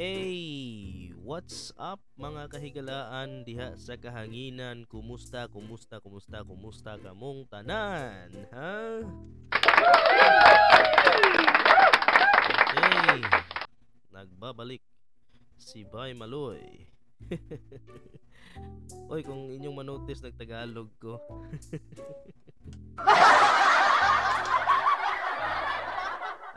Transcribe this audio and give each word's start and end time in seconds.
Hey, 0.00 1.12
what's 1.20 1.76
up 1.76 2.00
mga 2.16 2.48
kahigalaan 2.48 3.44
diha 3.44 3.76
sa 3.76 4.00
kahanginan? 4.00 4.88
Kumusta, 4.88 5.44
kumusta, 5.44 6.00
kumusta, 6.00 6.40
kumusta 6.40 6.96
kamong 6.96 7.44
tanan? 7.52 8.32
Ha? 8.48 9.04
Hey, 12.72 13.20
nagbabalik 14.08 14.80
si 15.60 15.84
Bay 15.84 16.16
Maloy. 16.16 16.88
Oy, 19.12 19.20
kung 19.20 19.52
inyong 19.52 19.84
manotice 19.84 20.24
nagtagalog 20.24 20.88
ko. 20.96 21.20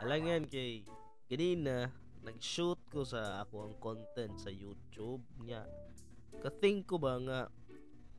Alangan 0.00 0.48
kay 0.48 0.88
kanina 1.28 1.92
nag-shoot 2.24 2.80
ko 2.88 3.04
sa 3.04 3.44
ako 3.44 3.68
ang 3.68 3.74
content 3.78 4.34
sa 4.40 4.48
YouTube 4.48 5.22
niya. 5.44 5.68
Kating 6.40 6.82
ko 6.88 6.96
ba 6.96 7.20
nga 7.20 7.40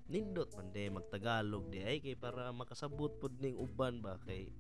nindot 0.05 0.53
man 0.53 0.69
de 0.69 0.85
magtagalog 0.93 1.65
di 1.73 1.81
ay 1.81 1.97
kay 1.97 2.13
para 2.13 2.53
makasabot 2.53 3.09
pod 3.17 3.33
ning 3.41 3.57
uban 3.57 4.05
ba 4.05 4.21
kay 4.21 4.53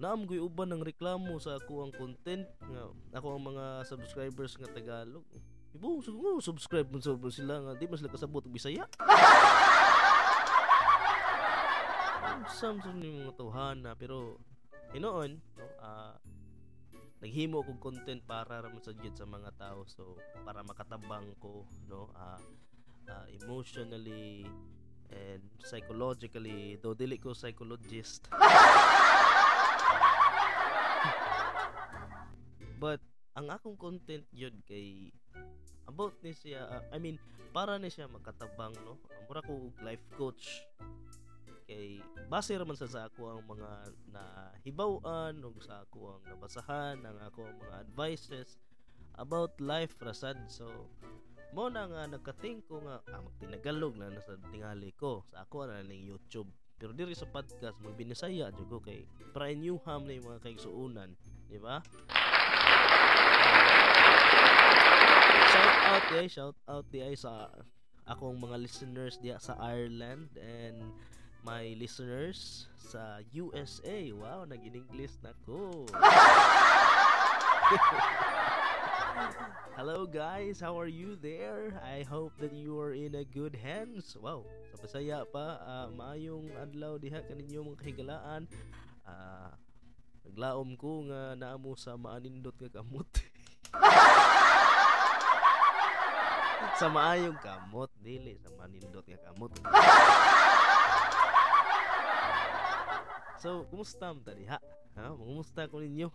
Naam 0.00 0.24
ko'y 0.24 0.40
uban 0.40 0.72
ng 0.72 0.80
reklamo 0.80 1.36
sa 1.36 1.60
ako 1.60 1.84
ang 1.84 1.92
content 1.92 2.48
nga 2.56 2.88
ako 3.12 3.36
ang 3.36 3.52
mga 3.52 3.84
subscribers 3.84 4.56
nga 4.56 4.72
Tagalog. 4.72 5.28
Ibo, 5.76 6.00
so, 6.00 6.16
oh, 6.16 6.40
subscribe 6.40 6.88
sa 7.04 7.12
sila 7.28 7.60
nga 7.60 7.76
di 7.76 7.84
mas 7.84 8.00
kasabot 8.00 8.40
og 8.40 8.48
Bisaya. 8.54 8.88
Samsung 12.50 12.96
ni 12.96 13.12
mga 13.12 13.36
tawhana 13.36 13.92
pero 13.92 14.40
hinoon 14.96 15.36
no, 15.36 15.66
ah 15.84 16.16
naghimo 17.20 17.60
kog 17.60 17.80
content 17.80 18.24
para 18.24 18.64
ra 18.64 18.72
sa 18.80 18.96
gyud 18.96 19.12
sa 19.12 19.28
mga 19.28 19.52
tao. 19.60 19.84
So 19.84 20.16
para 20.44 20.64
makatabang 20.64 21.36
ko 21.36 21.68
no? 21.84 22.08
Ah 22.16 22.40
ah, 23.12 23.28
emotionally 23.28 24.48
and 25.12 25.44
psychologically. 25.60 26.80
Though 26.80 26.96
dili 26.96 27.20
ko 27.20 27.36
psychologist. 27.36 28.24
But 32.80 33.04
ang 33.36 33.52
akong 33.52 33.76
content 33.76 34.24
yun 34.32 34.56
kay 34.64 35.12
about 35.84 36.16
ni 36.24 36.32
siya 36.32 36.64
ah, 36.64 36.80
I 36.88 36.96
mean 36.96 37.20
para 37.52 37.76
ni 37.76 37.92
siya 37.92 38.08
makatabang 38.08 38.72
no? 38.80 38.96
Mura 39.28 39.44
ko 39.44 39.68
life 39.84 40.02
coach 40.16 40.64
kay 41.70 42.02
base 42.26 42.50
raman 42.58 42.74
sa 42.74 43.06
ako 43.06 43.38
ang 43.38 43.46
mga 43.46 43.70
nahibaw-an 44.10 45.38
ug 45.46 45.54
sa 45.62 45.86
ako 45.86 46.18
ang 46.18 46.22
nabasahan 46.26 46.98
ang 47.06 47.18
ako 47.22 47.46
ang 47.46 47.56
mga 47.62 47.76
advices 47.86 48.58
about 49.14 49.54
life 49.62 49.94
rasad 50.02 50.34
so 50.50 50.66
mo 51.50 51.66
na 51.66 51.86
nga 51.90 52.06
nagka-think 52.06 52.66
ko 52.70 52.78
nga 52.86 53.02
ah, 53.10 53.22
magtinagalog 53.26 53.98
na 53.98 54.10
nasa 54.10 54.38
tingali 54.54 54.94
ko 54.94 55.26
sa 55.26 55.42
ako 55.42 55.66
na 55.66 55.82
ning 55.82 56.06
YouTube. 56.06 56.46
Pero 56.78 56.94
diri 56.94 57.12
sa 57.12 57.28
podcast 57.28 57.76
magbinisaya 57.82 58.54
jud 58.54 58.70
ko 58.70 58.78
kay 58.78 59.02
para 59.34 59.50
new 59.52 59.76
ham 59.82 60.06
na 60.06 60.14
yung 60.14 60.30
mga 60.30 60.42
kaigsuunan 60.46 61.10
di 61.50 61.58
ba? 61.58 61.82
Shout 65.50 65.76
out 65.90 66.04
di 66.06 66.24
shout 66.30 66.58
out 66.70 66.86
di 66.88 67.02
sa 67.18 67.50
akong 68.06 68.38
mga 68.38 68.56
listeners 68.62 69.18
diya 69.18 69.42
sa 69.42 69.58
Ireland 69.58 70.30
and 70.38 70.94
my 71.40 71.72
listeners 71.80 72.68
sa 72.76 73.24
USA. 73.32 74.12
Wow, 74.12 74.44
nag-English 74.44 75.16
na 75.24 75.32
ko. 75.48 75.88
Hello 79.78 80.04
guys, 80.04 80.60
how 80.60 80.76
are 80.76 80.90
you 80.90 81.16
there? 81.16 81.80
I 81.80 82.04
hope 82.04 82.36
that 82.40 82.52
you 82.52 82.80
are 82.80 82.92
in 82.92 83.14
a 83.16 83.24
good 83.24 83.56
hands. 83.56 84.16
Wow, 84.16 84.44
sa 84.72 84.76
Bisaya 84.84 85.24
pa, 85.24 85.56
uh, 85.64 85.88
maayong 85.96 86.52
adlaw 86.60 87.00
diha 87.00 87.24
kaninyo 87.24 87.72
mga 87.72 87.80
kahigalaan. 87.80 88.44
Uh, 89.08 89.50
naglaom 90.28 90.76
ko 90.76 91.08
nga 91.08 91.32
naamo 91.38 91.72
sa 91.76 91.96
maanindot 91.96 92.54
nga 92.60 92.80
kamot. 92.80 93.08
sa 96.80 96.86
maayong 96.92 97.38
kamot, 97.40 97.90
dili 97.96 98.36
sa 98.36 98.52
manindot 98.60 99.04
nga 99.08 99.20
kamot. 99.32 99.52
So, 103.40 103.64
kumusta 103.72 104.12
man 104.12 104.20
ta 104.20 104.36
diha? 104.36 104.60
Ha? 105.00 105.16
Kumusta 105.16 105.64
ko 105.64 105.80
ninyo? 105.80 106.12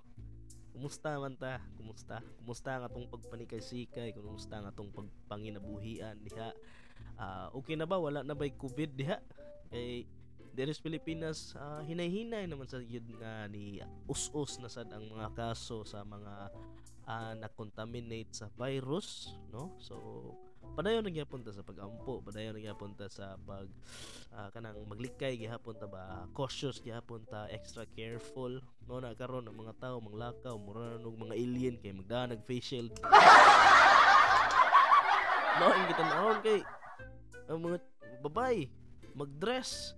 Kumusta 0.77 1.17
man 1.17 1.33
ta? 1.33 1.57
Kumusta? 1.73 2.21
Kumusta 2.37 2.77
nga 2.77 2.85
tong 2.85 3.09
pagpanikay-sikay? 3.09 4.13
Kumusta 4.13 4.61
nga 4.61 4.69
tong 4.69 4.93
pagpanginabuhian 4.93 6.21
diha? 6.21 6.53
Uh, 7.17 7.49
okay 7.57 7.73
na 7.73 7.89
ba? 7.89 7.97
Wala 7.97 8.21
na 8.21 8.37
ba'y 8.37 8.53
COVID 8.53 8.93
diha? 8.93 9.17
Kay 9.73 10.05
Deres 10.53 10.77
Pilipinas, 10.77 11.57
uh, 11.57 11.81
hinay-hinay 11.81 12.45
naman 12.45 12.69
sa 12.69 12.77
yun 12.77 13.03
nga 13.17 13.49
ni 13.49 13.81
us-us 14.05 14.61
na 14.61 14.69
sad 14.69 14.93
ang 14.93 15.09
mga 15.09 15.33
kaso 15.33 15.81
sa 15.81 16.05
mga 16.05 16.53
uh, 17.09 17.33
na-contaminate 17.41 18.37
sa 18.37 18.53
virus, 18.53 19.33
no? 19.49 19.73
So, 19.81 19.97
padayon 20.73 21.05
na 21.05 21.13
gyapon 21.13 21.45
ta 21.45 21.53
sa 21.53 21.61
pagampo, 21.61 22.25
padayon 22.25 22.57
na 22.57 22.61
gyapon 22.65 22.97
ta 22.97 23.05
sa 23.05 23.37
pag 23.45 23.69
uh, 24.33 24.49
kanang 24.49 24.81
maglikay 24.89 25.37
gihapon 25.37 25.77
ta 25.77 25.85
ba 25.85 26.25
cautious 26.33 26.81
gihapon 26.81 27.21
ta 27.29 27.45
extra 27.53 27.85
careful. 27.93 28.57
No 28.89 28.97
na 28.97 29.13
karon 29.13 29.45
ang 29.45 29.53
mga 29.53 29.77
tao 29.77 30.01
manglakaw 30.01 30.57
mura 30.57 30.97
na 30.97 31.05
mga 31.05 31.35
alien 31.37 31.75
kay 31.77 31.93
magdanag 31.93 32.41
face 32.43 32.73
shield. 32.73 32.91
No 35.55 35.71
ang 35.71 35.87
kita 35.87 36.03
naon 36.03 36.43
kay 36.43 36.59
ang 37.47 37.63
mga 37.63 37.79
babay 38.19 38.67
magdress. 39.15 39.95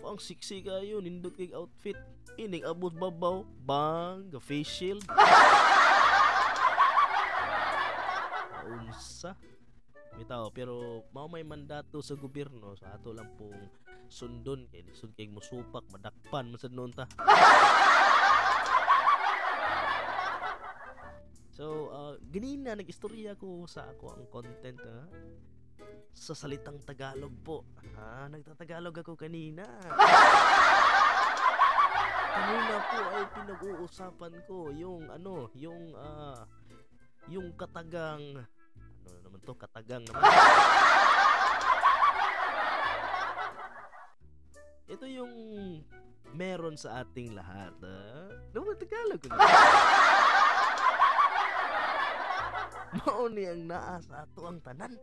Ang 0.00 0.16
sexy 0.16 0.64
kayo 0.64 1.04
nindot 1.04 1.36
kay 1.36 1.52
outfit. 1.52 2.00
Ining 2.40 2.64
abot 2.64 2.88
babaw 2.88 3.44
bang 3.68 4.32
ga 4.32 4.40
face 4.40 4.72
shield. 4.72 5.04
Unsa 8.64 9.36
bitaw 10.14 10.50
pero 10.54 11.04
mao 11.10 11.26
may 11.26 11.42
mandato 11.42 11.98
sa 12.00 12.14
gobyerno 12.14 12.78
sa 12.78 12.94
ato 12.94 13.10
lang 13.10 13.34
pong 13.34 13.58
sundon 14.06 14.70
kay 14.70 14.86
lisod 14.86 15.10
kay 15.16 15.26
musupak 15.26 15.82
madakpan 15.90 16.50
man 16.50 16.60
sad 16.60 16.74
noon 16.74 16.94
ta 16.94 17.06
So, 21.54 21.86
uh, 21.94 22.18
ganina 22.34 22.74
nag-istorya 22.74 23.38
ko 23.38 23.62
sa 23.70 23.86
ako 23.86 24.10
ang 24.10 24.26
content 24.26 24.74
ha? 24.74 25.06
sa 26.10 26.34
salitang 26.34 26.82
Tagalog 26.82 27.30
po. 27.46 27.62
Ha, 27.94 28.26
nagtatagalog 28.26 28.94
ako 29.02 29.14
kanina. 29.14 29.62
kanina 32.34 32.74
po 32.90 32.98
ay 33.14 33.24
pinag-uusapan 33.38 34.34
ko 34.50 34.74
yung 34.74 35.06
ano, 35.10 35.50
yung 35.54 35.94
uh, 35.94 36.42
yung 37.30 37.54
katagang 37.54 38.42
ano 39.06 39.18
naman 39.24 39.40
to, 39.44 39.54
katagang 39.56 40.04
naman. 40.08 40.22
Ito 44.94 45.04
yung 45.08 45.34
meron 46.34 46.76
sa 46.76 47.02
ating 47.02 47.34
lahat. 47.34 47.72
Ha? 47.82 47.98
Naman 48.52 48.76
Tagalog 48.76 49.20
ko 49.22 49.28
na. 49.30 49.36
Mao 52.94 53.26
ni 53.26 53.42
ang 53.42 53.66
naa 53.66 53.98
sa 53.98 54.22
ato 54.22 54.46
ang 54.46 54.62
tanan. 54.62 54.94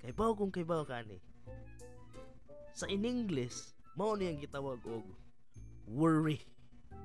Kay 0.00 0.12
baw 0.16 0.32
kung 0.32 0.48
kay 0.48 0.64
baw 0.64 0.88
kani. 0.88 1.20
Sa 2.72 2.88
in 2.88 3.04
English, 3.04 3.76
mao 3.92 4.16
ni 4.16 4.28
ang 4.28 4.40
gitawag 4.40 4.80
og 4.88 5.04
worry. 5.84 6.40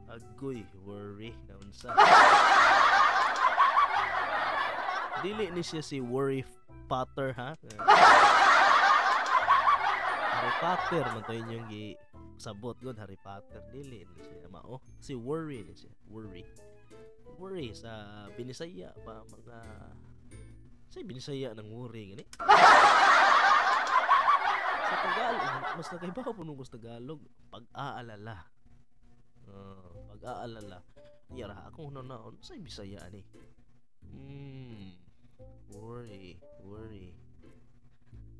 Agoy, 0.07 0.63
worry 0.83 1.35
na 1.47 1.55
unsa. 1.59 1.91
Dili 5.21 5.53
ni 5.53 5.61
siya 5.61 5.85
si 5.85 6.01
Worry 6.01 6.41
Potter 6.89 7.29
ha. 7.37 7.53
Harry 10.33 10.53
Potter 10.57 11.05
man 11.13 11.21
to 11.29 11.37
inyong 11.37 11.69
gi 11.69 11.93
sabot 12.41 12.73
god 12.81 12.97
Harry 12.97 13.21
Potter. 13.21 13.61
Dili 13.69 14.01
ni 14.01 14.17
siya 14.25 14.49
mao. 14.49 14.81
Si 14.97 15.13
Worry 15.13 15.61
ni 15.61 15.77
siya, 15.77 15.93
Worry. 16.09 16.41
Worry 17.37 17.69
sa 17.69 18.25
binisaya 18.33 18.89
pa 19.05 19.21
mga 19.29 19.57
sa 20.89 21.05
binisaya 21.05 21.53
ng 21.53 21.69
worry 21.69 22.17
gani? 22.17 22.25
Sa 24.89 24.95
Tagalog 25.05 25.63
mas 25.77 25.87
nagaibaw 25.93 26.33
po 26.33 26.41
nung 26.41 26.57
sa 26.65 26.81
Tagalog 26.81 27.21
pag-aalala. 27.53 28.49
Uh, 29.45 30.17
pag-aalala. 30.17 30.81
Yara 31.37 31.69
akong 31.69 31.93
naon 31.93 32.41
sa 32.41 32.57
bisaya 32.57 33.05
ni. 33.13 33.21
Hmm 34.01 35.10
worry 35.75 36.35
worry. 36.65 37.15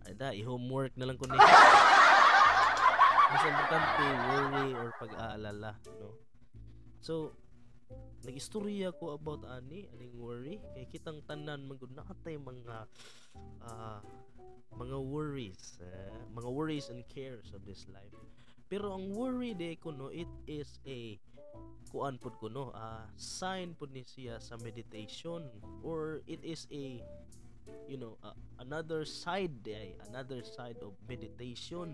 Ay 0.04 0.14
da 0.18 0.34
i-homework 0.34 0.98
na 0.98 1.06
lang 1.08 1.18
ko 1.18 1.30
ni 1.30 1.38
mas 3.32 3.44
importante 3.48 4.06
worry 4.34 4.70
or 4.76 4.90
pag-aalala 5.00 5.72
no? 6.02 6.18
So 7.00 7.32
nagistorya 8.22 8.94
ko 8.94 9.18
about 9.18 9.46
ani 9.48 9.88
aning 9.96 10.16
worry. 10.18 10.60
Kay 10.76 10.86
kitang 10.90 11.24
tanan 11.26 11.66
man 11.66 11.78
gud 11.80 11.94
naatay 11.96 12.38
mga 12.38 12.86
uh, 13.64 14.00
mga 14.76 14.98
worries 15.00 15.80
uh, 15.82 16.22
mga 16.34 16.50
worries 16.50 16.88
and 16.92 17.04
cares 17.08 17.54
of 17.56 17.64
this 17.64 17.88
life. 17.90 18.16
Pero 18.72 18.96
ang 18.96 19.12
worry 19.12 19.52
de 19.52 19.76
ko 19.76 19.92
no 19.92 20.08
it 20.08 20.30
is 20.48 20.80
a 20.88 21.20
kuan 21.92 22.16
pud 22.16 22.40
ko 22.40 22.48
no? 22.48 22.72
Uh, 22.72 23.04
sign 23.20 23.76
pud 23.76 23.92
ni 23.92 24.08
siya 24.08 24.40
sa 24.40 24.56
meditation. 24.64 25.48
Or 25.84 26.24
it 26.28 26.40
is 26.44 26.68
a 26.72 27.04
you 27.88 28.00
know 28.00 28.16
uh, 28.24 28.36
another 28.64 29.04
side 29.04 29.60
ay 29.68 29.96
another 30.08 30.42
side 30.44 30.80
of 30.80 30.96
meditation. 31.06 31.94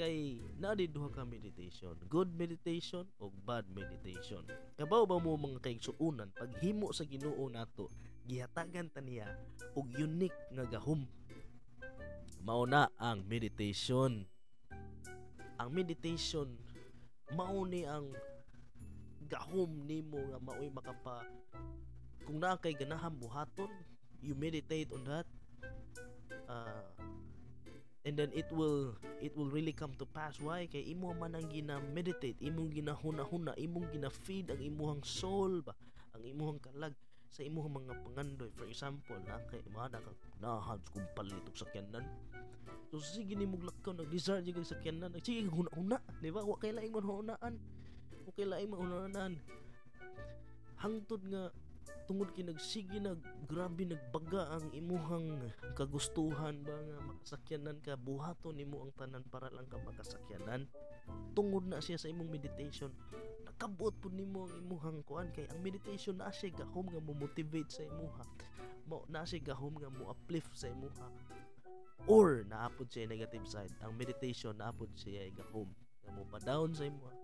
Kay 0.00 0.40
naadi 0.56 0.88
duha 0.88 1.12
ka 1.12 1.28
meditation. 1.28 1.92
Good 2.08 2.32
meditation 2.32 3.04
o 3.20 3.28
bad 3.44 3.68
meditation? 3.68 4.40
Kabaw 4.80 5.04
ba 5.04 5.20
mo 5.20 5.36
mga 5.36 5.60
kay 5.60 5.76
suunan? 5.76 6.32
Paghimo 6.32 6.88
sa 6.94 7.04
Ginoo 7.04 7.44
nato 7.52 7.92
gihatagan 8.28 8.92
ta 8.92 9.00
niya 9.00 9.24
og 9.72 9.88
unique 9.96 10.36
nga 10.52 10.68
gahom 10.68 11.08
mao 12.44 12.68
na 12.68 12.92
ang 13.00 13.24
meditation. 13.24 14.28
Ang 15.58 15.70
meditation 15.72 16.54
mao 17.34 17.64
ni 17.64 17.84
ang 17.84 18.08
gahom 19.28 19.84
nimo 19.84 20.18
nga 20.32 20.40
maoy 20.40 20.68
makapa 20.72 21.22
kung 22.24 22.40
naa 22.40 22.56
kay 22.60 22.72
ganahan 22.76 23.12
buhaton 23.12 23.70
you 24.20 24.34
meditate 24.34 24.90
on 24.92 25.04
that 25.04 25.28
uh, 26.48 26.84
and 28.08 28.16
then 28.16 28.32
it 28.32 28.48
will 28.48 28.96
it 29.20 29.36
will 29.36 29.52
really 29.52 29.76
come 29.76 29.92
to 30.00 30.08
pass. 30.08 30.40
Why? 30.40 30.64
Kay 30.64 30.88
imo 30.96 31.12
man 31.12 31.36
ang 31.36 31.52
gina-meditate 31.52 32.40
imong 32.40 32.72
ginahuna-huna 32.72 33.52
imong 33.60 33.92
gina-feed 33.92 34.48
ang 34.48 34.60
imuhang 34.64 35.04
soul 35.04 35.60
ba 35.60 35.76
ang 36.16 36.24
imuhang 36.24 36.56
kalag 36.64 36.96
sa 37.28 37.44
imuhang 37.44 37.84
mga 37.84 37.94
pangandoy. 38.00 38.50
For 38.56 38.64
example 38.64 39.20
na 39.28 39.36
kay 39.52 39.60
mahada 39.76 40.00
ka 40.00 40.10
nahan 40.40 40.80
kung 40.88 41.04
palitok 41.12 41.52
sa 41.52 41.68
kyanan 41.68 42.08
so 42.88 42.96
sige 42.96 43.36
ni 43.36 43.44
mong 43.44 43.68
lakaw 43.68 43.92
nag-desire 43.92 44.40
jud 44.40 44.64
sa 44.64 44.80
kyanan 44.80 45.12
sige 45.20 45.44
huna-huna 45.44 46.00
di 46.24 46.32
ba? 46.32 46.40
Wa 46.40 46.56
kay 46.56 46.72
laing 46.72 46.96
mo 46.96 47.04
hunaan 47.04 47.60
wa 48.28 48.36
kay 48.36 48.44
laing 48.44 48.68
mo 48.68 48.76
hunaan 48.76 49.40
hangtod 50.84 51.24
nga 51.32 51.48
tungod 52.04 52.28
kay 52.36 52.44
nagsige 52.44 53.00
nag 53.00 53.16
grabe 53.48 53.88
nagbaga 53.88 54.52
ang 54.52 54.68
imuhang 54.76 55.48
kagustuhan 55.72 56.60
ba 56.60 56.76
nga 56.76 56.98
makasakyanan 57.08 57.80
ka 57.80 57.96
buhaton 57.96 58.52
nimo 58.60 58.84
ang 58.84 58.92
tanan 59.00 59.24
para 59.32 59.48
lang 59.48 59.64
ka 59.68 59.80
makasakyanan. 59.80 60.68
Tungod 61.32 61.64
na 61.64 61.80
siya 61.80 61.96
sa 61.96 62.12
imong 62.12 62.28
meditation 62.28 62.92
nakabot 63.48 63.96
pud 63.96 64.12
nimo 64.12 64.44
ang 64.44 64.60
imuhang 64.60 65.00
kuan 65.08 65.32
kay 65.32 65.48
ang 65.48 65.64
meditation 65.64 66.20
na 66.20 66.28
siya 66.28 66.52
gahom 66.52 66.84
nga 66.92 67.00
mo 67.00 67.16
motivate 67.16 67.72
sa 67.72 67.84
imuha. 67.84 68.24
Mo 68.84 69.08
na 69.08 69.24
siya 69.24 69.52
gahom 69.52 69.76
nga 69.80 69.88
mo 69.88 70.12
uplift 70.12 70.52
sa 70.52 70.68
imuha. 70.68 71.08
Or 72.08 72.44
naapod 72.44 72.92
siya 72.92 73.08
negative 73.08 73.48
side. 73.48 73.72
Ang 73.84 73.96
meditation 73.96 74.56
naapod 74.56 74.92
siya 74.96 75.28
gahom 75.32 75.68
nga 76.04 76.10
mo 76.12 76.28
pa 76.28 76.40
down 76.44 76.76
sa 76.76 76.84
imuha 76.88 77.17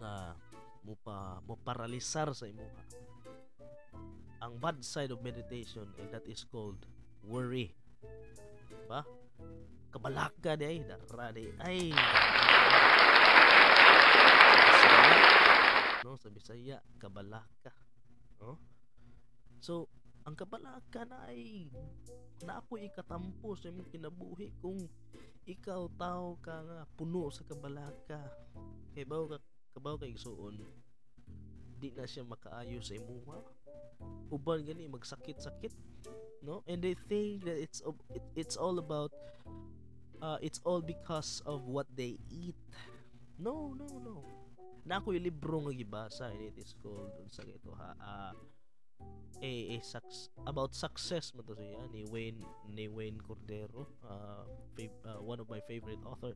nga 0.00 0.36
mo 0.82 0.94
pa 0.98 1.38
mo 1.46 1.54
paralisar 1.60 2.30
sa 2.34 2.48
imuha 2.48 2.82
ang 4.42 4.58
bad 4.58 4.82
side 4.82 5.14
of 5.14 5.22
meditation 5.22 5.86
and 6.02 6.10
that 6.10 6.26
is 6.26 6.42
called 6.42 6.82
worry. 7.22 7.70
Ba? 8.90 9.06
Kabalaka 9.94 10.58
di 10.58 10.66
ay 10.66 10.78
dara 10.82 11.30
di 11.30 11.46
ay. 11.62 11.94
No? 16.02 16.18
Sa 16.18 16.26
Bisaya 16.34 16.82
kabalaka 16.98 17.70
no 18.42 18.58
so 19.62 19.86
ang 20.26 20.34
kabalaka 20.34 21.06
na 21.06 21.30
ay 21.30 21.70
naapoy 22.42 22.90
ikatampo 22.90 23.54
sa 23.54 23.70
imong 23.70 23.86
kinabuhi 23.90 24.50
kung 24.58 24.82
ikaw 25.46 25.86
tao 25.94 26.38
ka 26.42 26.62
nga 26.66 26.82
puno 26.98 27.30
sa 27.30 27.46
kabalaka 27.46 28.18
kay 28.94 29.06
bawo 29.06 29.30
ka 29.30 29.38
kabaw 29.72 29.96
kay 29.98 30.14
suon 30.14 30.60
di 31.82 31.90
na 31.96 32.06
siya 32.06 32.22
makaayo 32.22 32.78
sa 32.78 32.94
imuha 32.94 33.42
uban 34.30 34.62
gani 34.62 34.86
magsakit-sakit 34.86 35.74
no? 36.42 36.62
And 36.66 36.82
they 36.82 36.94
think 37.08 37.44
that 37.46 37.56
it's 37.56 37.82
it, 38.10 38.22
it's 38.34 38.56
all 38.58 38.78
about 38.78 39.14
uh, 40.20 40.38
it's 40.42 40.60
all 40.64 40.82
because 40.82 41.42
of 41.46 41.66
what 41.66 41.86
they 41.94 42.18
eat. 42.30 42.58
No 43.38 43.74
no 43.78 43.86
no. 44.02 44.16
Na 44.82 44.98
ako 44.98 45.14
yung 45.14 45.26
libro 45.30 45.62
nga 45.62 45.74
gibasa 45.74 46.34
and 46.34 46.42
it 46.42 46.58
is 46.58 46.74
called 46.82 47.14
sa 47.30 47.46
ito 47.46 47.70
ha 47.78 47.94
uh, 48.02 48.34
a, 49.42 49.52
a 49.74 49.78
suc- 49.82 50.30
about 50.46 50.74
success 50.74 51.30
mo 51.34 51.46
to 51.46 51.54
siya 51.54 51.86
ni 51.94 52.02
Wayne 52.10 52.42
ni 52.66 52.90
Wayne 52.90 53.22
Cordero 53.22 53.86
uh, 54.02 54.42
fav- 54.74 55.02
uh, 55.06 55.22
one 55.22 55.38
of 55.38 55.46
my 55.46 55.62
favorite 55.70 56.02
author 56.02 56.34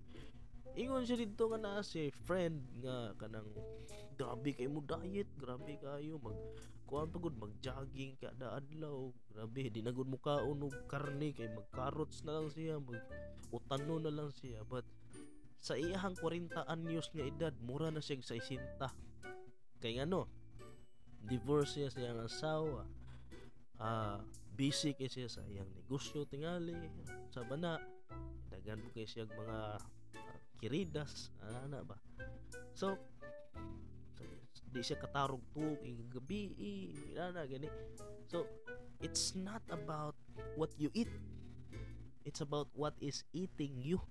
ingon 0.75 1.07
siya 1.07 1.23
dito 1.23 1.47
nga 1.53 1.59
na 1.63 1.85
si 1.87 2.11
friend 2.27 2.59
nga 2.83 3.15
kanang 3.21 3.49
grabe 4.19 4.51
kay 4.57 4.67
mo 4.67 4.83
diet 4.83 5.31
grabe 5.39 5.79
kayo 5.79 6.19
mag 6.19 6.35
kuan 6.87 7.11
pagod 7.11 7.35
mag 7.39 7.53
jogging 7.63 8.19
kada 8.19 8.59
adlaw 8.59 9.11
grabe 9.31 9.71
di 9.71 9.81
na 9.85 9.95
gud 9.95 10.11
mo 10.11 10.19
kaon 10.19 10.67
og 10.67 10.75
karne 10.91 11.31
kay 11.31 11.47
mag 11.53 11.69
carrots 11.71 12.27
na 12.27 12.41
lang 12.41 12.49
siya 12.51 12.81
mag 12.81 12.99
utano 13.55 14.03
na 14.03 14.11
lang 14.11 14.31
siya. 14.35 14.63
But 14.67 14.87
sa 15.63 15.75
iyahang 15.75 16.15
40 16.19 16.53
anyos 16.69 17.11
nga 17.11 17.25
edad 17.27 17.55
mura 17.63 17.91
na 17.91 18.03
siya 18.03 18.23
sa 18.23 18.39
60 18.39 19.83
kay 19.83 19.99
ngano 19.99 20.31
divorce 21.27 21.75
siya 21.75 21.91
sa 21.91 21.99
iyang 22.01 22.23
asawa 22.23 22.87
ah 23.77 23.85
uh, 23.85 24.19
busy 24.57 24.95
kay 24.95 25.11
siya 25.11 25.29
sa 25.29 25.43
iyang 25.45 25.69
negosyo 25.75 26.25
tingali 26.25 26.77
sa 27.29 27.43
bana 27.45 27.77
dagan 28.49 28.81
mo 28.81 28.89
kay 28.95 29.05
siya 29.05 29.27
mga 29.27 29.59
kiridas 30.59 31.31
ana 31.43 31.85
ba? 31.85 31.97
So 32.77 32.97
di 34.73 34.85
siya 34.85 35.01
katarog 35.01 35.41
tuog 35.57 35.81
ing 35.85 36.05
gabi 36.13 36.53
na 37.17 37.49
gani. 37.49 37.69
So 38.29 38.45
it's 39.01 39.33
not 39.33 39.65
about 39.73 40.17
what 40.59 40.73
you 40.77 40.93
eat. 40.93 41.09
It's 42.27 42.43
about 42.43 42.69
what 42.75 42.93
is 43.01 43.23
eating 43.33 43.79
you. 43.81 44.03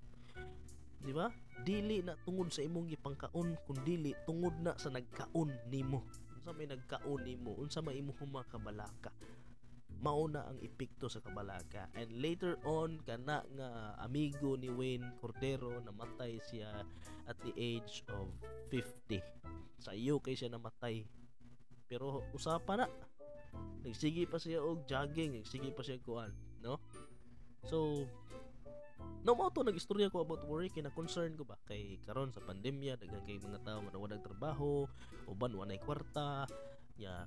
Di 1.03 1.13
ba? 1.13 1.29
Dili 1.61 2.01
na 2.01 2.17
tungod 2.25 2.49
sa 2.49 2.65
imong 2.65 2.89
gipangkaon 2.89 3.59
kun 3.67 3.79
dili 3.85 4.17
tungod 4.25 4.57
na 4.63 4.73
sa 4.79 4.89
nagkaon 4.89 5.53
nimo. 5.69 6.01
Unsa 6.39 6.51
may 6.55 6.65
nagkaon 6.65 7.21
nimo? 7.25 7.51
Unsa 7.61 7.79
may 7.83 7.99
imong 7.99 8.17
kabalaka 9.95 10.03
mauna 10.03 10.41
ang 10.49 10.59
epekto 10.59 11.07
sa 11.07 11.23
kabalaka 11.23 11.87
and 11.95 12.11
later 12.19 12.59
on 12.67 12.99
kana 13.05 13.43
nga 13.55 13.69
amigo 14.03 14.59
ni 14.59 14.67
Wayne 14.67 15.15
Cordero 15.21 15.79
namatay 15.79 16.39
siya 16.51 16.83
at 17.25 17.37
the 17.41 17.53
age 17.55 18.03
of 18.11 18.29
50 18.69 19.21
sa 19.79 19.91
kay 19.93 20.35
siya 20.35 20.51
namatay. 20.51 21.05
Pero 21.85 22.25
usapan 22.33 22.85
na. 22.85 22.87
Nagsige 23.85 24.25
pa 24.27 24.41
siya 24.41 24.59
og 24.59 24.83
jogging 24.89 25.39
nagsige 25.39 25.71
pa 25.71 25.85
siya 25.85 26.01
kuan 26.01 26.33
no? 26.59 26.81
So 27.69 28.03
no 29.25 29.33
mo 29.33 29.49
to 29.49 29.65
nagistorya 29.65 30.09
ko 30.09 30.21
about 30.21 30.45
worry 30.45 30.69
kay 30.69 30.85
na 30.85 30.93
concern 30.93 31.33
ko 31.37 31.45
ba 31.45 31.57
kay 31.65 31.97
karon 32.05 32.33
sa 32.33 32.41
pandemya 32.43 32.97
daghan 32.97 33.25
kay 33.25 33.41
mga 33.41 33.61
tao 33.65 33.79
nga 33.81 33.93
nawadag 33.93 34.21
trabaho 34.21 34.85
uban 35.29 35.53
wanay 35.53 35.81
kwarta 35.81 36.45
ya 36.97 37.25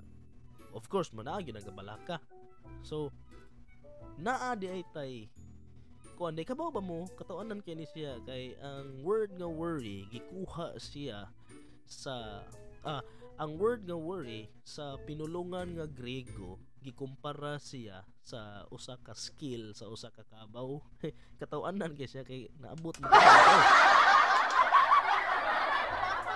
of 0.71 0.87
course 0.87 1.11
managi 1.11 1.51
nagabalaka 1.51 2.19
So, 2.81 3.13
naa 4.19 4.55
di 4.55 4.67
ay 4.67 4.83
tay. 4.91 5.27
Kuan 6.19 6.35
di 6.35 6.43
kabaw 6.43 6.71
ba 6.73 6.83
mo? 6.83 7.07
Katawanan 7.15 7.63
kay 7.63 7.79
ni 7.79 7.87
siya 7.87 8.19
kay 8.27 8.55
ang 8.59 9.03
word 9.05 9.31
nga 9.39 9.47
worry 9.47 10.03
gikuha 10.11 10.75
siya 10.75 11.31
sa 11.87 12.43
ah 12.83 12.99
ang 13.39 13.55
word 13.55 13.87
nga 13.87 13.95
worry 13.95 14.51
sa 14.67 14.99
pinulungan 15.07 15.79
nga 15.79 15.87
Grego 15.87 16.59
gikumpara 16.83 17.59
siya 17.59 18.03
sa 18.19 18.63
usa 18.71 18.99
ka 18.99 19.15
skill 19.15 19.71
sa 19.71 19.87
usa 19.87 20.11
ka 20.11 20.27
kabaw. 20.27 20.83
Katawanan 21.39 21.95
kay 21.95 22.07
siya 22.07 22.27
kay 22.27 22.51
naabot 22.59 22.95
mo 22.99 23.07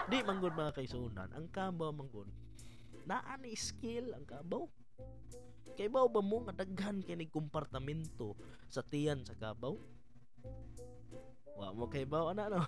di 0.03 0.19
manggod 0.19 0.51
mga 0.51 0.75
kaisunan 0.75 1.29
ang 1.31 1.47
kabaw 1.47 1.95
manggod 1.95 2.27
naa 3.07 3.39
ni 3.39 3.55
skill 3.55 4.11
ang 4.11 4.27
kabaw 4.27 4.67
Kay 5.73 5.89
baw 5.89 6.05
ba 6.05 6.21
mo 6.21 6.45
nga 6.45 6.53
daghan 6.53 7.01
kay 7.01 7.17
ni 7.17 7.25
kompartamento 7.25 8.37
sa 8.69 8.85
tiyan 8.85 9.25
sa 9.25 9.33
kabaw? 9.33 9.73
Wa 11.57 11.73
mo 11.73 11.89
kay 11.89 12.05
baw 12.05 12.29
ana 12.29 12.53
no. 12.53 12.61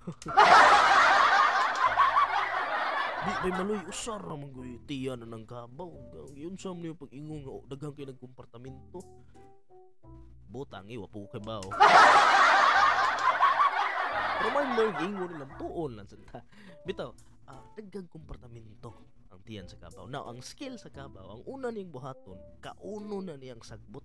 Di 3.26 3.32
bay 3.46 3.54
maloy 3.54 3.82
usar 3.90 4.22
ra 4.22 4.34
man 4.34 4.50
tiyan 4.90 5.22
na 5.22 5.30
ng 5.30 5.46
kabaw. 5.46 5.94
Yun 6.34 6.58
sa 6.58 6.74
mo 6.74 6.98
pag 6.98 7.14
ingon 7.14 7.46
nga 7.46 7.54
oh, 7.54 7.66
daghan 7.70 7.94
kay 7.94 8.10
nagkompartamento. 8.10 9.06
Butang 10.50 10.90
iwa 10.90 11.06
po 11.06 11.30
kay 11.30 11.46
baw. 11.46 11.62
Pero 14.42 14.50
may 14.50 14.66
mo 14.66 14.82
ingon 15.06 15.30
nilang 15.30 15.54
tuon 15.62 15.92
lang 15.94 16.10
sa 16.10 16.18
Bitaw, 16.86 17.14
ah, 17.46 17.62
daghan 17.78 18.10
kompartamento 18.10 19.15
ang 19.46 19.54
tiyan 19.54 19.70
sa 19.70 19.78
kabaw. 19.78 20.10
Now, 20.10 20.26
ang 20.26 20.42
skill 20.42 20.74
sa 20.82 20.90
kabaw, 20.90 21.38
ang 21.38 21.46
una 21.46 21.70
niyang 21.70 21.94
buhaton, 21.94 22.42
kauno 22.66 23.22
na 23.22 23.38
niyang 23.38 23.62
sagbot. 23.62 24.02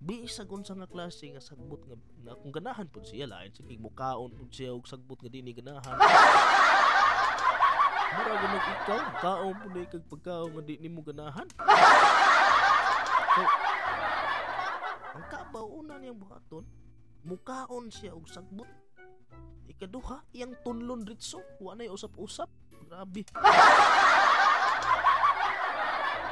Bisag 0.00 0.48
unsa 0.48 0.72
nga 0.72 0.88
klase 0.88 1.28
nga 1.28 1.44
sagbot 1.44 1.84
nga 1.84 2.00
na, 2.24 2.32
kung 2.32 2.48
ganahan 2.48 2.88
pud 2.88 3.04
siya 3.04 3.28
lain 3.28 3.52
sige 3.52 3.76
mukaon 3.76 4.32
pud 4.32 4.48
siya 4.48 4.72
og 4.72 4.88
sagbot 4.88 5.20
nga 5.20 5.28
dini 5.28 5.52
ganahan. 5.52 6.00
Mura 8.16 8.34
gyud 8.40 8.64
ikaw, 8.72 9.00
kaon 9.20 9.56
pud 9.60 9.76
kag 9.84 10.04
pagkaon 10.08 10.50
nga 10.56 10.62
di 10.64 10.80
nimo 10.80 11.04
ganahan. 11.04 11.48
So, 13.36 13.42
ang 15.12 15.24
kabaw 15.28 15.66
una 15.76 16.00
niyang 16.00 16.16
buhaton, 16.16 16.64
mukaon 17.28 17.92
siya 17.92 18.16
og 18.16 18.32
sagbot. 18.32 18.68
Ikaduha, 19.68 20.24
iyang 20.32 20.56
tunlon 20.64 21.04
ritso, 21.04 21.44
wa 21.60 21.76
nay 21.76 21.92
usap-usap. 21.92 22.48
Grabe. 22.88 23.28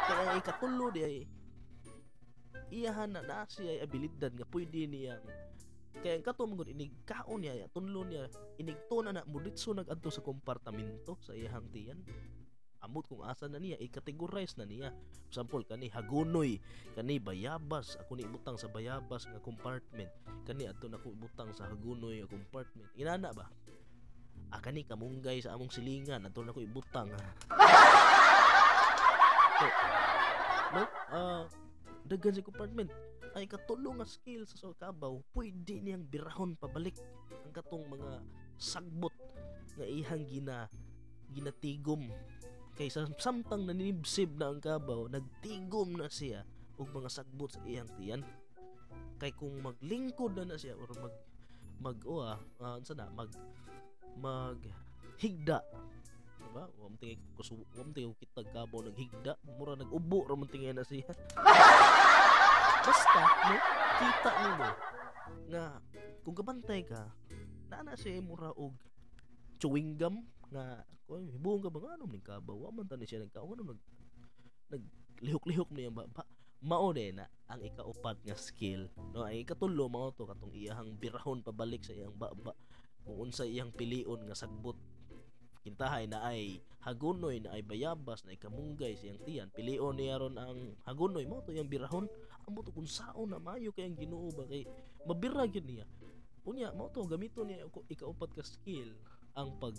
Kaya 0.02 0.38
ikatulo 0.38 0.90
di 0.90 1.26
iyahan 2.72 3.12
na 3.12 3.20
na 3.20 3.44
siya 3.44 3.84
abilidad 3.84 4.32
nga 4.32 4.48
pwede 4.48 4.88
niyang 4.88 5.20
kaya 6.00 6.18
ang 6.18 6.24
kato 6.24 6.48
mangod 6.48 6.72
inig 6.72 7.04
kaon 7.04 7.44
niya 7.44 7.68
tunlo 7.68 8.02
niya 8.08 8.26
inig 8.56 8.80
to 8.88 9.04
na 9.04 9.12
na 9.12 9.22
muditso 9.28 9.76
nagadto 9.76 10.08
sa 10.08 10.24
kompartamento 10.24 11.20
sa 11.20 11.36
iyahang 11.36 11.68
tiyan. 11.68 12.00
Amot 12.82 13.06
kung 13.06 13.22
asa 13.22 13.46
na 13.46 13.62
niya 13.62 13.78
i-categorize 13.78 14.58
na 14.58 14.66
niya. 14.66 14.90
Example 15.30 15.62
kani 15.62 15.92
hagunoy 15.92 16.58
kani 16.98 17.22
bayabas 17.22 17.94
ako 18.02 18.18
ni 18.18 18.26
ibutang 18.26 18.58
sa 18.58 18.66
bayabas 18.72 19.28
nga 19.30 19.38
compartment. 19.38 20.10
Kani 20.42 20.66
adto 20.66 20.90
na 20.90 20.98
ko 20.98 21.14
ibutang 21.14 21.54
sa 21.54 21.70
hagunoy 21.70 22.24
nga 22.24 22.32
compartment. 22.32 22.90
Inana 22.98 23.30
ba? 23.30 23.46
Ah 24.50 24.58
kani 24.58 24.82
kamunggay 24.82 25.38
sa 25.44 25.54
among 25.54 25.70
silingan 25.70 26.26
adto 26.26 26.42
na 26.42 26.56
ko 26.56 26.58
ibutang 26.58 27.12
so, 29.62 30.74
no 30.74 30.82
uh, 31.12 31.42
daghan 32.06 32.34
sa 32.34 32.42
compartment. 32.42 32.90
Ay 33.32 33.48
katulong 33.48 34.02
nga 34.02 34.08
skill 34.08 34.44
sa 34.44 34.74
kabaw 34.76 35.16
pwede 35.32 35.80
niyang 35.80 36.04
birahon 36.04 36.58
pabalik 36.58 36.98
ang 37.32 37.52
katong 37.54 37.88
mga 37.88 38.20
sagbot 38.60 39.14
nga 39.78 39.86
ihang 39.88 40.24
gina 40.28 40.68
ginatigom. 41.32 42.12
Kaysa 42.76 43.08
samtang 43.16 43.64
naninibsib 43.68 44.36
na 44.36 44.52
ang 44.52 44.60
kabaw 44.60 45.08
nagtigom 45.08 45.96
na 45.96 46.12
siya 46.12 46.44
og 46.76 46.92
mga 46.92 47.08
sagbot 47.08 47.52
sa 47.52 47.62
iyang 47.64 47.88
tiyan. 47.96 48.20
Kay 49.16 49.32
kung 49.32 49.64
maglingkod 49.64 50.36
na 50.36 50.44
na 50.44 50.60
siya 50.60 50.76
or 50.76 50.90
mag 50.98 51.14
mag 51.82 51.98
o 52.04 52.20
ah, 52.20 52.38
uh, 52.60 52.78
na 52.94 53.06
mag 53.16 53.30
mag 54.18 54.60
higda 55.16 55.64
diba? 56.52 56.68
Wam 56.76 56.94
tingay 57.00 57.16
kusu 57.32 57.56
wam 57.72 57.88
tingay 57.96 58.12
kita 58.20 58.44
kabaw 58.52 58.84
naghigda, 58.84 59.40
mura 59.56 59.72
nagubo 59.72 60.28
ra 60.28 60.36
man 60.36 60.48
tingay 60.52 60.76
na 60.76 60.84
siya. 60.84 61.08
Basta 62.84 63.20
no, 63.48 63.56
kita 63.96 64.30
nimo 64.44 64.70
nga 65.48 65.64
kung 66.20 66.36
kabantay 66.36 66.84
ka, 66.84 67.08
nana 67.72 67.96
siya 67.96 68.20
mura 68.20 68.52
og 68.52 68.76
chewing 69.56 69.96
gum 69.96 70.20
nga 70.52 70.84
ko 71.08 71.16
hibuong 71.16 71.64
ka 71.64 71.72
ba? 71.72 71.96
Ano 71.96 72.04
ning 72.04 72.20
kabaw, 72.20 72.68
wa 72.68 72.70
man 72.70 72.84
tani 72.84 73.08
siya 73.08 73.24
nagkaon 73.24 73.56
ano 73.56 73.72
nag 73.72 73.80
nag 74.76 74.82
lihok-lihok 75.24 75.70
niya 75.72 75.88
ba, 75.88 76.04
ba 76.04 76.28
mao 76.62 76.94
na 76.94 77.26
ang 77.50 77.60
ikaupat 77.64 78.22
nga 78.22 78.38
skill. 78.38 78.86
No 79.10 79.26
ay 79.26 79.42
ikatulo 79.42 79.90
mao 79.90 80.14
to 80.14 80.28
katong 80.28 80.54
iyahang 80.54 80.94
birahon 81.00 81.42
pabalik 81.42 81.82
sa 81.82 81.96
iyang 81.96 82.14
baba 82.14 82.54
kung 83.02 83.18
unsa 83.18 83.42
iyang 83.42 83.74
pilion 83.74 84.22
nga 84.30 84.38
sagbot 84.38 84.78
kintahay 85.62 86.10
na 86.10 86.26
ay 86.26 86.58
hagunoy 86.82 87.38
na 87.38 87.54
ay 87.54 87.62
bayabas 87.62 88.26
na 88.26 88.34
ay 88.34 88.38
kamunggay 88.42 88.98
siyang 88.98 89.22
tiyan. 89.22 89.48
Pilion 89.54 89.94
niya 89.94 90.18
ron 90.18 90.34
ang 90.34 90.74
hagunoy. 90.82 91.22
Mo 91.24 91.40
to 91.46 91.54
yung 91.54 91.70
birahon. 91.70 92.10
Amo 92.42 92.66
to 92.66 92.74
kung 92.74 92.90
saon 92.90 93.30
na 93.30 93.38
mayo 93.38 93.70
kay 93.70 93.86
ang 93.86 93.94
Ginoo 93.94 94.34
ba 94.34 94.42
kay 94.50 94.66
mabira 95.06 95.46
gyud 95.46 95.62
niya. 95.62 95.86
Unya 96.42 96.74
mo 96.74 96.90
to 96.90 97.06
gamiton 97.06 97.46
niya 97.46 97.70
ikaupat 97.86 98.34
ka 98.34 98.42
skill 98.42 98.90
ang 99.38 99.54
pag 99.62 99.78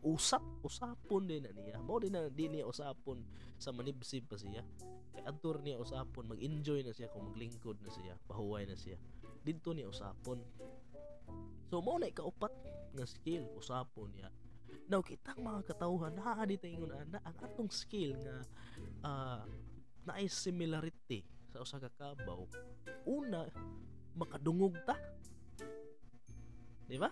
usap 0.00 0.40
usapon 0.64 1.28
din 1.28 1.44
na 1.44 1.52
niya. 1.52 1.76
Mo 1.84 2.00
din 2.00 2.16
na 2.16 2.32
di 2.32 2.48
niya 2.48 2.64
usapon 2.64 3.20
sa 3.60 3.68
manibsib 3.76 4.24
pa 4.24 4.40
siya. 4.40 4.64
Kay 5.12 5.28
adtor 5.28 5.60
niya 5.60 5.76
usapon 5.76 6.24
mag-enjoy 6.24 6.80
na 6.80 6.96
siya 6.96 7.12
kung 7.12 7.28
maglingkod 7.28 7.76
na 7.84 7.92
siya 7.92 8.16
pahuway 8.24 8.64
na 8.64 8.72
siya. 8.72 8.96
Didto 9.44 9.76
niya 9.76 9.92
usapon. 9.92 10.40
So 11.68 11.84
mo 11.84 12.00
na 12.00 12.08
ikaupat 12.08 12.56
nga 12.96 13.04
skill 13.04 13.44
usapon 13.60 14.08
niya 14.16 14.32
Now, 14.90 15.06
kitang 15.06 15.38
mga 15.38 15.70
katawhan, 15.70 16.18
naadi 16.18 16.58
tayo 16.58 16.90
na 16.90 17.22
ang 17.22 17.36
atong 17.38 17.70
skill 17.70 18.18
nga 18.18 18.36
uh, 19.06 19.42
na 20.02 20.12
ay 20.18 20.26
similarity 20.26 21.22
sa 21.50 21.62
usa 21.62 21.78
ka 21.78 21.90
kabaw. 21.94 22.42
Una, 23.06 23.46
makadungog 24.18 24.74
ta. 24.82 24.98
Di 26.90 26.98
ba? 26.98 27.10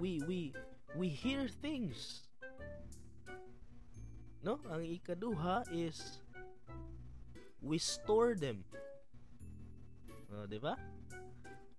We, 0.00 0.24
we, 0.24 0.56
we 0.96 1.12
hear 1.12 1.48
things. 1.48 2.24
No? 4.40 4.56
Ang 4.72 4.88
ikaduha 4.96 5.68
is 5.68 6.24
we 7.60 7.76
store 7.76 8.34
them. 8.34 8.64
Uh, 10.32 10.48
di 10.48 10.56
ba? 10.56 10.80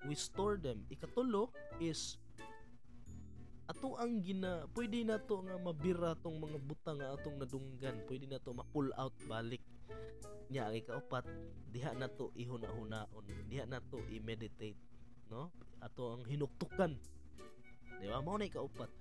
We 0.06 0.14
store 0.14 0.62
them. 0.62 0.86
Ikatulo 0.94 1.50
is 1.82 2.22
ato 3.74 3.98
ang 3.98 4.22
gina 4.22 4.70
pwede 4.78 5.02
na 5.02 5.18
to 5.18 5.42
nga 5.42 5.58
mabira 5.58 6.14
tong 6.22 6.38
mga 6.38 6.62
butang 6.62 7.02
nga 7.02 7.18
atong 7.18 7.42
nadunggan. 7.42 8.06
Pwede 8.06 8.30
na 8.30 8.38
to 8.38 8.54
ma-pull 8.54 8.94
out 8.94 9.18
balik. 9.26 9.66
Nya 10.54 10.70
ang 10.70 10.78
ikaupat 10.78 11.26
diha 11.74 11.98
na 11.98 12.06
to 12.06 12.30
ihuna-hunaon. 12.38 13.26
Diha 13.50 13.66
na 13.66 13.82
to 13.82 13.98
i-meditate 14.14 14.78
no? 15.34 15.50
Ato 15.82 16.14
ang 16.14 16.24
hinuktukan. 16.30 16.94
Di 17.98 18.06
ba? 18.06 18.22
Mao 18.22 18.38
na 18.38 18.46
ikaupat 18.46 18.94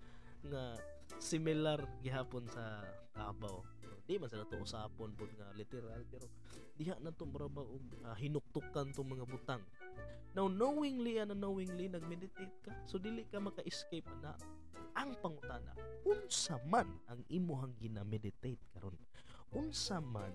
nga 0.48 0.72
similar 1.20 1.84
gihapon 2.00 2.48
sa 2.48 2.80
kabaw 3.12 3.60
di 4.02 4.18
man 4.18 4.26
sa 4.26 4.42
to 4.42 4.58
usapon 4.58 5.14
pud 5.14 5.30
nga 5.38 5.54
literal 5.54 6.02
pero 6.10 6.26
diha 6.74 6.98
na 6.98 7.14
to 7.14 7.22
muraba 7.22 7.62
og 7.62 7.84
uh, 8.02 8.16
hinuktukan 8.18 8.90
tong 8.90 9.06
mga 9.06 9.24
butang. 9.30 9.62
Now 10.34 10.48
knowingly 10.48 11.20
and 11.20 11.30
unknowingly 11.36 11.86
nagmeditate 11.86 12.56
ka. 12.64 12.72
So 12.88 12.98
dili 12.98 13.28
ka 13.28 13.38
maka-escape 13.38 14.08
na 14.24 14.34
ang 15.02 15.18
pangutana 15.18 15.74
unsa 16.06 16.62
man 16.70 16.86
ang 17.10 17.18
imuhang 17.26 17.74
gina-meditate 17.82 18.62
karon? 18.70 18.94
Unsa 19.50 19.98
man 19.98 20.30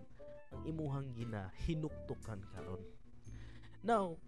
ang 0.52 0.62
imuhang 0.68 1.16
gina 1.16 1.48
hinuktukan 1.64 2.44
karon? 2.52 2.84
Now 3.80 4.20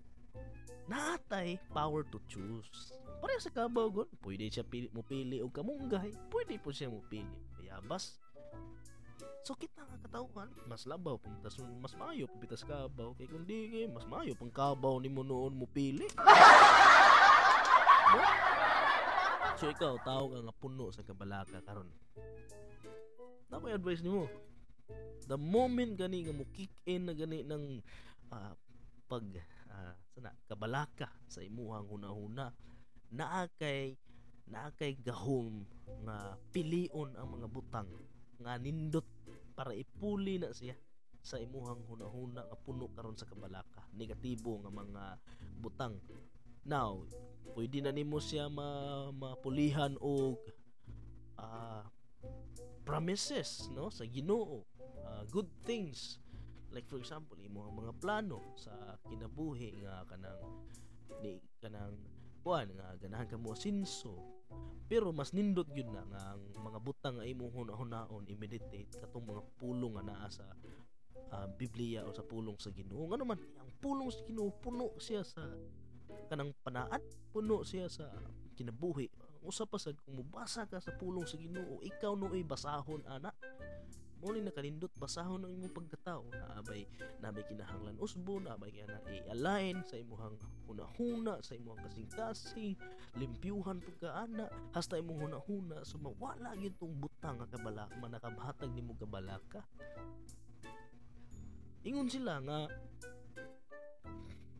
natay 0.87 1.59
power 1.75 2.07
to 2.07 2.23
choose. 2.31 2.95
Para 3.19 3.35
sa 3.43 3.51
kabaw 3.51 3.91
gon 3.91 4.07
pwede 4.23 4.47
siya 4.47 4.63
pili, 4.63 4.87
mo 4.95 5.03
pili 5.03 5.43
og 5.43 5.51
kamunggay. 5.51 6.15
Pwede 6.31 6.55
po 6.55 6.71
siya 6.71 6.87
mo 6.87 7.03
pili 7.11 7.35
bayabas 7.59 8.15
So 9.43 9.55
kita 9.55 9.81
nga 9.81 9.97
katawhan, 10.05 10.51
mas 10.67 10.85
labaw 10.85 11.17
puntas 11.17 11.57
mas 11.81 11.95
mayo 11.97 12.29
pitas 12.37 12.61
kabaw. 12.61 13.17
Kay 13.17 13.25
kun 13.25 13.47
di 13.49 13.87
mas 13.89 14.05
mayo 14.05 14.37
pang 14.37 14.51
kabaw 14.51 15.01
nimo 15.01 15.25
noon 15.25 15.57
mo 15.57 15.65
pili. 15.65 16.05
So 19.59 19.67
ikaw 19.67 19.99
tao 20.07 20.31
ka 20.31 20.39
nga 20.39 20.55
puno 20.55 20.87
sa 20.95 21.03
kabalaka 21.03 21.59
karon. 21.59 21.91
Na 23.51 23.59
ko 23.59 23.67
advice 23.67 23.99
nimo. 23.99 24.31
The 25.27 25.35
moment 25.35 25.99
gani 25.99 26.23
nga 26.23 26.31
mo 26.31 26.47
kick 26.55 26.71
in 26.87 27.11
na 27.11 27.13
gani 27.13 27.43
ng 27.43 27.83
uh, 28.31 28.55
pag 29.11 29.27
uh, 29.67 29.93
sana 30.15 30.31
kabalaka 30.47 31.11
sa 31.27 31.43
imuhang 31.43 31.91
hunahuna 31.91 32.55
naa 33.11 33.51
kay 33.59 33.99
naa 34.47 34.71
kay 34.79 34.95
gahom 34.95 35.67
nga 36.07 36.39
pilion 36.55 37.11
ang 37.19 37.27
mga 37.27 37.47
butang 37.51 37.89
nga 38.39 38.55
nindot 38.55 39.05
para 39.59 39.75
ipuli 39.75 40.39
na 40.39 40.55
siya 40.55 40.79
sa 41.19 41.35
imuhang 41.35 41.83
hunahuna 41.83 42.47
nga 42.47 42.57
puno 42.63 42.87
karon 42.95 43.19
sa 43.19 43.27
kabalaka 43.27 43.83
negatibo 43.91 44.55
nga 44.63 44.71
mga 44.71 45.03
butang 45.59 45.99
now 46.63 47.03
pwede 47.55 47.83
na 47.83 47.91
nimo 47.91 48.17
siya 48.21 48.47
ma 48.47 49.09
mapulihan 49.11 49.95
og 49.99 50.39
uh, 51.39 51.83
promises 52.85 53.67
no 53.73 53.91
sa 53.91 54.07
Ginoo 54.07 54.63
uh, 55.05 55.23
good 55.29 55.49
things. 55.65 56.19
Like 56.69 56.85
for 56.85 57.01
example 57.01 57.37
imo 57.41 57.65
mga 57.73 57.97
plano 57.97 58.53
sa 58.53 58.71
kinabuhi 59.09 59.81
nga 59.83 60.05
kanang 60.05 60.69
ni 61.25 61.41
kanang 61.57 61.97
kuan 62.45 62.69
nga 62.77 62.95
ganahan 62.95 63.27
ka 63.27 63.35
mo 63.35 63.57
sinso 63.57 64.39
pero 64.89 65.13
mas 65.13 65.33
nindot 65.37 65.69
yun 65.69 65.93
na 65.93 66.01
nga 66.09 66.21
ang 66.33 66.41
mga 66.65 66.79
butang 66.81 67.15
nga 67.21 67.25
imong 67.25 67.53
hunaon 67.53 68.25
i-meditate 68.25 68.89
katong 68.97 69.21
mga 69.21 69.41
pulong 69.61 69.93
nga 70.01 70.05
naa 70.09 70.27
sa 70.29 70.45
uh, 71.29 71.47
Biblia 71.53 72.01
o 72.05 72.09
sa 72.09 72.25
pulong 72.25 72.57
sa 72.57 72.73
Ginoo. 72.73 73.05
Ngano 73.05 73.21
man 73.21 73.37
ang 73.61 73.69
pulong 73.77 74.09
sa 74.09 74.25
Ginoo 74.25 74.49
puno 74.57 74.97
siya 74.97 75.21
sa 75.21 75.45
kanang 76.29 76.53
panaad 76.61 77.01
puno 77.33 77.65
siya 77.65 77.89
sa 77.89 78.05
kinabuhi. 78.53 79.09
Usa 79.41 79.65
pa 79.65 79.81
sad 79.81 79.97
kung 80.05 80.21
mubasa 80.21 80.69
ka 80.69 80.77
sa 80.77 80.93
pulong 80.93 81.25
sa 81.25 81.41
Ginoo 81.41 81.81
ikaw 81.81 82.13
nooy 82.13 82.45
basahon 82.45 83.01
ana. 83.09 83.33
Mo 84.19 84.35
ni 84.35 84.43
nakalindot 84.43 84.91
basahon 84.99 85.47
ang 85.47 85.51
imong 85.55 85.73
pagkatao. 85.73 86.27
Naabay 86.29 86.85
nabay 87.19 87.43
kinahanglan 87.47 87.99
usbo 87.99 88.39
nabay 88.39 88.71
kana 88.71 88.99
i-align 89.11 89.83
sa 89.83 89.99
imong 89.99 90.39
hunahuna 90.67 91.43
sa 91.43 91.55
imong 91.55 91.79
kasing-kasing 91.83 92.79
limpyuhan 93.19 93.83
pagkaana 93.83 94.47
hasta 94.71 94.95
imong 94.95 95.27
hunahuna 95.27 95.83
so 95.83 95.99
mawala 95.99 96.55
gyud 96.55 96.75
tong 96.79 96.95
butang 96.95 97.35
nga 97.43 97.47
kabala 97.51 97.91
manakabahatag 97.99 98.71
nimo 98.71 98.95
kabalaka 98.95 99.67
ingon 101.83 102.07
sila 102.07 102.39
nga 102.43 102.71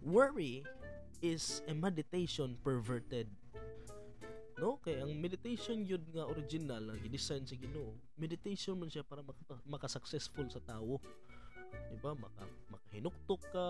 worry 0.04 0.68
is 1.22 1.62
a 1.68 1.74
meditation 1.76 2.56
perverted. 2.64 3.28
No? 4.60 4.80
Kay 4.84 5.00
ang 5.00 5.16
meditation 5.16 5.88
yun 5.88 6.04
nga 6.12 6.28
original 6.28 6.84
nga 6.92 7.00
gidesign 7.00 7.48
sa 7.48 7.56
Ginoo 7.56 7.96
meditation 8.20 8.76
man 8.76 8.92
siya 8.92 9.08
para 9.08 9.24
maka, 9.24 9.40
maka-successful 9.64 10.52
sa 10.52 10.60
tawo 10.60 11.00
di 11.90 11.98
ba? 12.04 12.12
Maka 12.12 12.44
makahinuktok 12.68 13.42
ka 13.56 13.66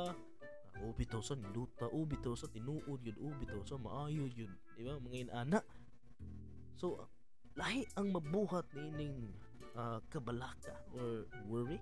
ubi 0.81 1.05
to 1.05 1.19
sa 1.21 1.35
ninduta 1.35 1.85
ubi 1.93 2.17
to 2.23 2.33
sa 2.33 2.47
tinuod 2.49 3.03
yun 3.03 3.17
ubi 3.19 3.45
to 3.45 3.61
sa 3.67 3.75
maayo 3.77 4.25
yun. 4.25 4.49
Di 4.73 4.81
ba? 4.81 4.97
Mga 4.97 5.17
inana 5.29 5.59
so 6.73 7.05
lahi 7.53 7.85
ang 7.93 8.09
mabuhat 8.09 8.65
nining 8.73 9.29
uh, 9.77 10.01
kabalaka 10.09 10.73
or 10.95 11.29
worry. 11.45 11.77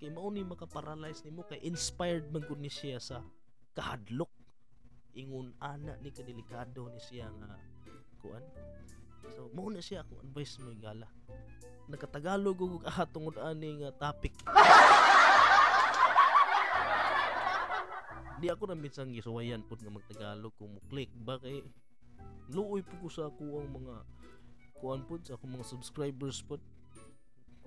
Kay 0.00 0.10
mao 0.10 0.32
ni 0.32 0.42
makaparalyze 0.42 1.22
nimo 1.28 1.44
kay 1.44 1.60
inspired 1.62 2.26
man 2.32 2.42
gud 2.46 2.58
ni 2.58 2.72
siya 2.72 2.98
sa 2.98 3.20
kahadlok 3.74 4.30
ingon 5.14 5.54
ana 5.62 5.94
ni 6.02 6.10
kadelikado 6.10 6.90
ni 6.90 7.00
siya 7.00 7.30
nga 7.30 7.58
kuan. 8.18 8.42
So 9.34 9.48
mo 9.54 9.70
na 9.70 9.80
siya 9.80 10.02
akong 10.02 10.20
advice 10.20 10.58
mo 10.60 10.74
gala. 10.76 11.08
Nakatagalog 11.88 12.58
ug 12.58 12.82
ah 12.84 13.06
tungod 13.06 13.38
ani 13.38 13.80
nga 13.82 13.90
topic. 13.94 14.34
Di 18.42 18.50
ako 18.50 18.68
na 18.68 18.76
minsan 18.76 19.14
gisuwayan 19.14 19.62
pud 19.64 19.80
nga 19.80 19.94
magtagalog 19.94 20.52
kung 20.58 20.74
mo 20.76 20.80
click 20.90 21.08
ba 21.14 21.38
kay 21.38 21.62
luoy 22.50 22.82
po 22.84 23.06
ko 23.06 23.08
sa 23.08 23.30
ako 23.30 23.62
ang 23.62 23.70
mga 23.72 23.96
kuan 24.76 25.00
pud 25.06 25.22
sa 25.24 25.38
akong 25.38 25.54
mga 25.54 25.70
subscribers 25.70 26.42
pud. 26.42 26.60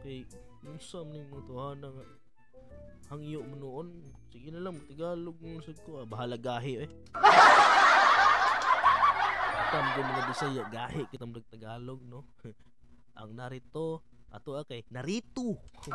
Kay 0.04 0.28
unsa 0.68 1.02
man 1.02 1.16
ning 1.16 1.32
mga 1.32 1.90
nga 1.90 2.06
hangyo 3.08 3.40
mo 3.44 3.56
noon 3.56 3.88
sige 4.32 4.52
na 4.52 4.60
lang 4.64 4.76
magtagalog 4.80 5.38
mo 5.40 5.60
sa 5.64 5.72
ko 5.84 6.04
ah, 6.04 6.08
bahala 6.08 6.36
gahi 6.36 6.84
eh 6.84 6.90
Tam 9.68 9.84
ko 9.84 10.00
mga 10.00 10.32
Bisaya 10.32 10.64
gahi 10.72 11.04
kita 11.12 11.28
mga 11.28 11.44
Tagalog 11.52 12.00
no. 12.08 12.24
Ang 13.20 13.36
narito 13.36 14.00
ato 14.32 14.56
kay 14.64 14.88
narito. 14.88 15.60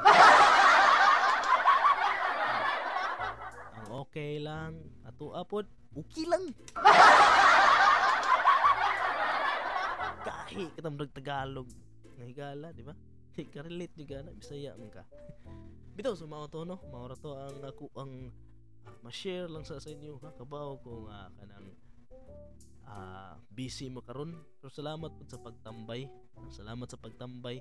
Ang 3.81 3.88
okay 3.97 4.37
lang 4.45 4.76
ato 5.09 5.33
apod 5.33 5.64
okay 5.97 6.28
lang. 6.28 6.52
Gahi 10.21 10.69
kita 10.76 10.92
mga 10.92 11.16
Tagalog. 11.16 11.73
Ngahigala, 12.21 12.76
di 12.76 12.85
ba? 12.85 12.92
Ka-relate 13.33 13.97
juga 13.97 14.21
na 14.21 14.37
Bisaya 14.37 14.76
man 14.76 14.92
ka. 14.92 15.00
Bitaw 15.92 16.16
sa 16.16 16.25
mga 16.25 16.49
to 16.49 16.64
no, 16.64 16.80
mao 16.88 17.04
to 17.12 17.37
ang 17.37 17.61
ako 17.68 17.92
ang 18.00 18.32
uh, 18.88 18.96
ma-share 19.04 19.44
lang 19.44 19.61
sa, 19.61 19.76
sa 19.76 19.92
inyo 19.92 20.16
ha? 20.25 20.32
Kabaw 20.32 20.80
ko 20.80 21.04
nga 21.04 21.28
kanang 21.37 21.68
uh, 22.88 23.37
busy 23.52 23.92
mo 23.92 24.00
karon. 24.00 24.32
Pero 24.56 24.72
salamat 24.72 25.12
po 25.12 25.20
sa 25.28 25.37
pagtambay. 25.37 26.08
Salamat 26.49 26.88
sa 26.88 26.96
pagtambay. 26.96 27.61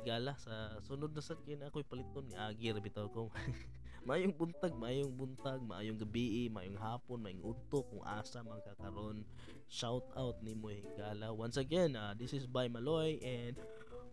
Igala 0.00 0.32
sa 0.40 0.80
sunod 0.88 1.12
na 1.12 1.20
sa 1.20 1.36
kin 1.36 1.60
ako'y 1.60 1.84
paliton 1.84 2.32
ni 2.32 2.36
Agi 2.36 2.72
bitaw 2.80 3.12
ko. 3.12 3.28
Mayong 4.08 4.36
buntag 4.36 4.76
mayong 4.76 5.16
buntag 5.16 5.64
mayong 5.64 5.96
gabi 5.96 6.52
mayong 6.52 6.76
hapon 6.76 7.24
mayong 7.24 7.40
udto 7.40 7.88
kung 7.88 8.04
asa 8.04 8.44
man 8.44 8.60
kakaron 8.60 9.24
shout 9.64 10.04
out 10.12 10.36
ni 10.44 10.52
mo 10.52 10.68
higala 10.68 11.32
once 11.32 11.56
again 11.56 11.96
uh, 11.96 12.12
this 12.12 12.36
is 12.36 12.44
by 12.44 12.68
Maloy 12.68 13.16
and 13.24 13.56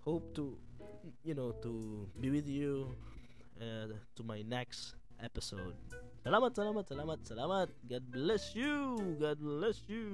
hope 0.07 0.31
to 0.31 0.55
you 1.27 1.35
know 1.35 1.51
to 1.59 2.07
be 2.15 2.31
with 2.31 2.47
you 2.47 2.87
Uh, 3.61 3.93
to 4.17 4.25
my 4.25 4.41
next 4.41 4.97
episode. 5.21 5.77
Salamat, 6.25 6.57
salamat, 6.57 6.81
salamat, 6.89 7.19
salamat. 7.21 7.69
God 7.85 8.03
bless 8.09 8.57
you. 8.57 8.97
God 9.21 9.37
bless 9.37 9.85
you. 9.85 10.09